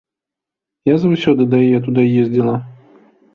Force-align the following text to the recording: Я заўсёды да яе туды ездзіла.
Я 0.89 0.95
заўсёды 1.03 1.47
да 1.51 1.57
яе 1.67 1.79
туды 1.85 2.07
ездзіла. 2.23 2.57